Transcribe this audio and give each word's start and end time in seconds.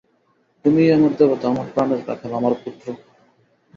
তুমিই 0.65 0.93
আমার 0.93 1.13
দেবতা, 1.19 1.45
আমার 1.47 1.67
প্রাণের 1.73 2.01
রাখাল, 2.07 2.31
আমার 2.33 2.53
পুত্র। 2.63 2.85